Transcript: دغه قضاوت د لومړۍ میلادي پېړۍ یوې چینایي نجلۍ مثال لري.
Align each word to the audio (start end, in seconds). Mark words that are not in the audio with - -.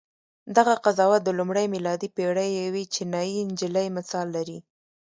دغه 0.57 0.73
قضاوت 0.85 1.21
د 1.23 1.29
لومړۍ 1.39 1.65
میلادي 1.75 2.09
پېړۍ 2.15 2.49
یوې 2.63 2.83
چینایي 2.93 3.39
نجلۍ 3.51 3.87
مثال 3.97 4.27
لري. 4.35 4.57